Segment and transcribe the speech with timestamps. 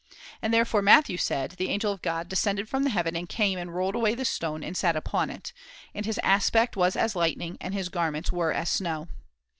[0.41, 3.93] And therefore Matthew said:* The angel of God descended from heaven and came and rolled
[3.93, 5.53] away the stone and sat upon it;
[5.93, 9.09] and his aspect was as lightning and his garments were as snow.'